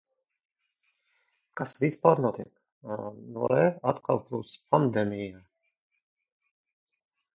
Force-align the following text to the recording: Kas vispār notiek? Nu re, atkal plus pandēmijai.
Kas 1.59 1.73
vispār 1.83 2.21
notiek? 2.25 2.49
Nu 3.35 3.45
re, 3.53 3.67
atkal 3.93 4.23
plus 4.31 4.55
pandēmijai. 4.73 5.45